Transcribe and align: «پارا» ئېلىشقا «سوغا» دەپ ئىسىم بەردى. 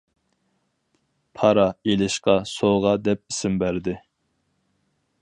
«پارا» 1.39 1.67
ئېلىشقا 1.89 2.37
«سوغا» 2.55 2.97
دەپ 3.09 3.23
ئىسىم 3.27 3.63
بەردى. 3.65 3.99